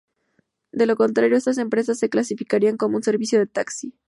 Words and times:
De 0.71 0.87
lo 0.87 0.95
contrario, 0.95 1.37
estas 1.37 1.59
empresas 1.59 1.99
se 1.99 2.09
clasificarían 2.09 2.75
como 2.75 2.95
un 2.97 3.03
'servicio 3.03 3.37
de 3.37 3.45
taxi'. 3.45 3.93